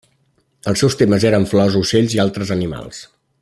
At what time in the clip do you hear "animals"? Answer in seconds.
2.59-3.05